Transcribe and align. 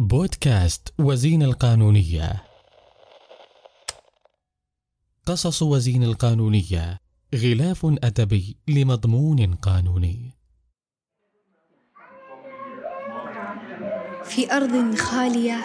بودكاست 0.00 0.94
وزين 0.98 1.42
القانونية. 1.42 2.42
قصص 5.26 5.62
وزين 5.62 6.02
القانونية. 6.02 7.00
غلاف 7.34 7.86
أدبي 7.86 8.56
لمضمون 8.68 9.54
قانوني. 9.54 10.32
في 14.24 14.52
أرض 14.52 14.94
خالية 14.94 15.64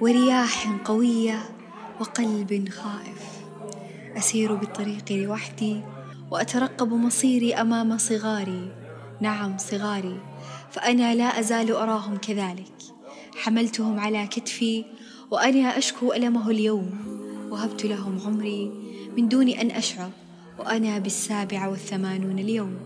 ورياح 0.00 0.80
قوية 0.84 1.38
وقلب 2.00 2.68
خائف. 2.68 3.44
أسير 4.16 4.54
بالطريق 4.54 5.12
لوحدي 5.12 5.82
وأترقب 6.30 6.92
مصيري 6.92 7.54
أمام 7.54 7.98
صغاري. 7.98 8.72
نعم 9.20 9.58
صغاري. 9.58 10.20
فأنا 10.70 11.14
لا 11.14 11.24
أزال 11.24 11.72
أراهم 11.72 12.16
كذلك. 12.16 12.93
حملتهم 13.36 14.00
على 14.00 14.26
كتفي 14.26 14.84
وأنا 15.30 15.78
أشكو 15.78 16.12
ألمه 16.12 16.50
اليوم 16.50 16.90
وهبت 17.50 17.84
لهم 17.84 18.20
عمري 18.26 18.72
من 19.16 19.28
دون 19.28 19.48
أن 19.48 19.70
أشعر 19.70 20.10
وأنا 20.58 20.98
بالسابعة 20.98 21.70
والثمانون 21.70 22.38
اليوم. 22.38 22.76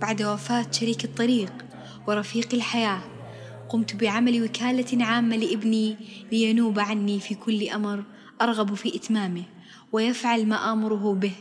بعد 0.00 0.22
وفاة 0.22 0.66
شريك 0.72 1.04
الطريق 1.04 1.52
ورفيق 2.06 2.54
الحياة 2.54 3.00
قمت 3.68 3.96
بعمل 3.96 4.42
وكالة 4.42 5.04
عامة 5.04 5.36
لابني 5.36 5.96
لينوب 6.32 6.78
عني 6.78 7.20
في 7.20 7.34
كل 7.34 7.68
أمر 7.68 8.04
أرغب 8.40 8.74
في 8.74 8.96
إتمامه 8.96 9.42
ويفعل 9.92 10.46
ما 10.46 10.72
آمره 10.72 11.14
به 11.14 11.32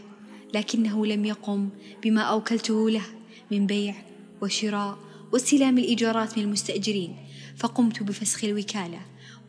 لكنه 0.53 1.05
لم 1.05 1.25
يقم 1.25 1.69
بما 2.03 2.21
أوكلته 2.21 2.89
له 2.89 3.05
من 3.51 3.67
بيع 3.67 3.95
وشراء 4.41 4.97
واستلام 5.33 5.77
الإيجارات 5.77 6.37
من 6.37 6.43
المستأجرين 6.43 7.15
فقمت 7.57 8.03
بفسخ 8.03 8.43
الوكالة 8.43 8.99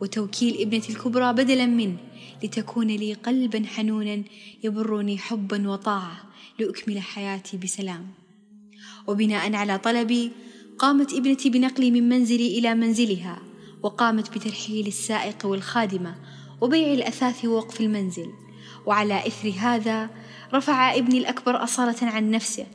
وتوكيل 0.01 0.61
ابنتي 0.61 0.93
الكبرى 0.93 1.33
بدلا 1.33 1.65
منه 1.65 1.97
لتكون 2.43 2.87
لي 2.87 3.13
قلبا 3.13 3.65
حنونا 3.65 4.23
يبرني 4.63 5.17
حبا 5.17 5.69
وطاعة 5.69 6.23
لأكمل 6.59 7.01
حياتي 7.01 7.57
بسلام. 7.57 8.07
وبناء 9.07 9.55
على 9.55 9.77
طلبي 9.77 10.31
قامت 10.79 11.13
ابنتي 11.13 11.49
بنقلي 11.49 11.91
من 11.91 12.09
منزلي 12.09 12.59
إلى 12.59 12.75
منزلها 12.75 13.41
وقامت 13.83 14.37
بترحيل 14.37 14.87
السائق 14.87 15.45
والخادمة 15.45 16.15
وبيع 16.61 16.93
الأثاث 16.93 17.45
ووقف 17.45 17.81
المنزل. 17.81 18.27
وعلى 18.85 19.27
إثر 19.27 19.53
هذا 19.59 20.09
رفع 20.53 20.95
ابني 20.95 21.17
الأكبر 21.17 21.63
أصالة 21.63 21.97
عن 22.01 22.31
نفسه 22.31 22.65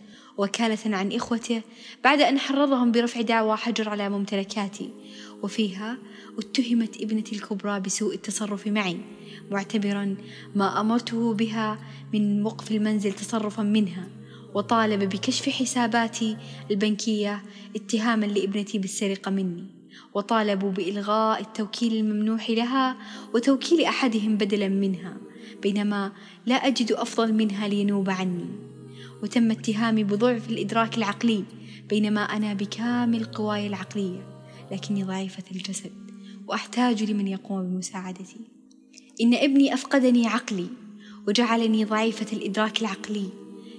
وكالة 0.41 0.97
عن 0.97 1.13
إخوته 1.13 1.63
بعد 2.05 2.21
أن 2.21 2.39
حرضهم 2.39 2.93
برفع 2.93 3.21
دعوى 3.21 3.57
حجر 3.57 3.89
على 3.89 4.09
ممتلكاتي. 4.09 4.91
وفيها 5.43 5.99
اتهمت 6.39 7.03
ابنتي 7.03 7.37
الكبرى 7.37 7.81
بسوء 7.81 8.15
التصرف 8.15 8.67
معي 8.67 8.97
معتبرا 9.51 10.17
ما 10.55 10.81
أمرته 10.81 11.35
بها 11.35 11.79
من 12.13 12.47
وقف 12.47 12.71
المنزل 12.73 13.13
تصرفا 13.13 13.63
منها 13.63 14.09
وطالب 14.55 15.09
بكشف 15.09 15.49
حساباتي 15.49 16.37
البنكية 16.71 17.43
اتهاما 17.77 18.27
لابنتي 18.27 18.79
بالسرقة 18.79 19.31
مني. 19.31 19.65
وطالبوا 20.15 20.71
بإلغاء 20.71 21.41
التوكيل 21.41 21.95
الممنوح 21.97 22.51
لها 22.51 22.97
وتوكيل 23.35 23.85
أحدهم 23.85 24.37
بدلا 24.37 24.69
منها 24.69 25.17
بينما 25.63 26.13
لا 26.47 26.55
أجد 26.55 26.93
أفضل 26.93 27.33
منها 27.35 27.69
لينوب 27.69 28.11
عني. 28.11 28.70
وتم 29.23 29.51
اتهامي 29.51 30.05
بضعف 30.05 30.51
الإدراك 30.51 30.99
العقلي 30.99 31.45
بينما 31.89 32.21
أنا 32.21 32.55
بكامل 32.55 33.25
قواي 33.25 33.67
العقلية 33.67 34.43
لكني 34.73 35.05
ضعيفة 35.05 35.45
الجسد 35.53 35.93
وأحتاج 36.47 37.03
لمن 37.03 37.29
يقوم 37.29 37.62
بمساعدتي. 37.62 38.41
إن 39.21 39.35
ابني 39.35 39.75
أفقدني 39.75 40.27
عقلي 40.27 40.67
وجعلني 41.29 41.85
ضعيفة 41.85 42.37
الإدراك 42.37 42.81
العقلي 42.81 43.29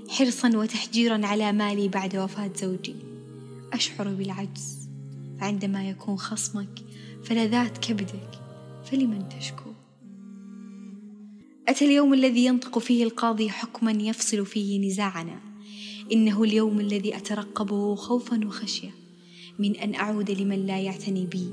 حرصا 0.09 0.57
وتحجيرا 0.57 1.25
على 1.25 1.51
مالي 1.51 1.87
بعد 1.87 2.15
وفاة 2.15 2.51
زوجي. 2.55 2.95
أشعر 3.73 4.07
بالعجز 4.07 4.89
فعندما 5.39 5.89
يكون 5.89 6.17
خصمك 6.17 6.79
فلذات 7.23 7.77
كبدك 7.77 8.39
فلمن 8.85 9.29
تشكو؟ 9.29 9.70
أتى 11.71 11.85
اليوم 11.85 12.13
الذي 12.13 12.45
ينطق 12.45 12.79
فيه 12.79 13.03
القاضي 13.03 13.49
حكما 13.49 13.91
يفصل 13.91 14.45
فيه 14.45 14.87
نزاعنا؟ 14.87 15.39
إنه 16.11 16.43
اليوم 16.43 16.79
الذي 16.79 17.17
أترقبه 17.17 17.95
خوفا 17.95 18.47
وخشية 18.47 18.89
من 19.59 19.75
أن 19.75 19.95
أعود 19.95 20.31
لمن 20.31 20.65
لا 20.65 20.79
يعتني 20.79 21.25
بي 21.25 21.49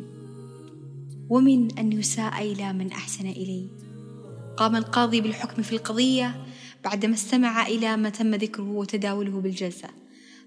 ومن 1.28 1.78
أن 1.78 1.92
يساء 1.92 2.52
إلى 2.52 2.72
من 2.72 2.92
أحسن 2.92 3.26
إلي. 3.26 3.66
قام 4.56 4.76
القاضي 4.76 5.20
بالحكم 5.20 5.62
في 5.62 5.72
القضية 5.72 6.46
بعدما 6.84 7.14
استمع 7.14 7.66
إلى 7.66 7.96
ما 7.96 8.08
تم 8.08 8.34
ذكره 8.34 8.70
وتداوله 8.70 9.40
بالجلسة 9.40 9.88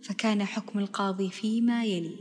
فكان 0.03 0.43
حكم 0.43 0.79
القاضي 0.79 1.29
فيما 1.29 1.85
يلي. 1.85 2.17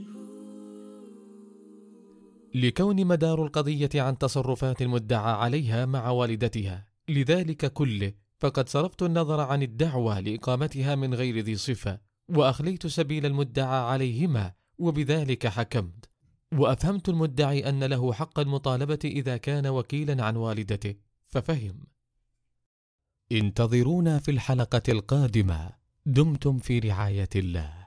لكون 2.55 3.07
مدار 3.07 3.45
القضية 3.47 3.91
عن 3.95 4.19
تصرفات 4.19 4.83
المدعى 4.83 5.33
عليها 5.33 5.87
مع 5.87 6.11
والدتها. 6.11 6.90
لذلك 7.11 7.73
كله 7.73 8.13
فقد 8.39 8.69
صرفت 8.69 9.03
النظر 9.03 9.41
عن 9.41 9.63
الدعوى 9.63 10.21
لإقامتها 10.21 10.95
من 10.95 11.15
غير 11.15 11.39
ذي 11.39 11.57
صفة 11.57 12.01
وأخليت 12.29 12.87
سبيل 12.87 13.27
المدعى 13.27 13.81
عليهما 13.81 14.53
وبذلك 14.79 15.47
حكمت. 15.47 16.11
وأفهمت 16.53 17.09
المدعي 17.09 17.69
أن 17.69 17.85
له 17.85 18.13
حق 18.13 18.41
المطالبة 18.41 18.99
إذا 19.05 19.37
كان 19.37 19.67
وكيلا 19.67 20.25
عن 20.25 20.37
والدته 20.37 20.95
ففهم. 21.29 21.85
انتظرونا 23.33 24.19
في 24.19 24.31
الحلقة 24.31 24.83
القادمة. 24.89 25.71
دمتم 26.07 26.59
في 26.59 26.79
رعاية 26.79 27.29
الله. 27.37 27.80